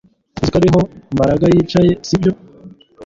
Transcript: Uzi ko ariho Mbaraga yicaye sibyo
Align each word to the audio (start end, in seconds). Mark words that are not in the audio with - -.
Uzi 0.37 0.49
ko 0.51 0.55
ariho 0.59 0.79
Mbaraga 1.13 1.45
yicaye 1.53 1.91
sibyo 2.07 2.31